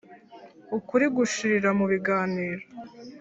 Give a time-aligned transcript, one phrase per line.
[0.77, 2.63] Ukuri gushirira mu biganiro.